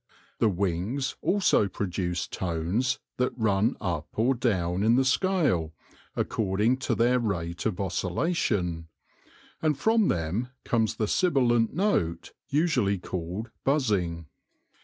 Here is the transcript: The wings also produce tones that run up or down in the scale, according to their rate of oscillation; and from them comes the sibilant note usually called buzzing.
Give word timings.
The 0.39 0.49
wings 0.49 1.15
also 1.21 1.67
produce 1.67 2.25
tones 2.27 2.97
that 3.17 3.37
run 3.37 3.77
up 3.79 4.07
or 4.15 4.33
down 4.33 4.81
in 4.81 4.95
the 4.95 5.05
scale, 5.05 5.75
according 6.15 6.77
to 6.77 6.95
their 6.95 7.19
rate 7.19 7.67
of 7.67 7.79
oscillation; 7.79 8.87
and 9.61 9.77
from 9.77 10.07
them 10.07 10.47
comes 10.65 10.95
the 10.95 11.07
sibilant 11.07 11.75
note 11.75 12.33
usually 12.49 12.97
called 12.97 13.51
buzzing. 13.63 14.25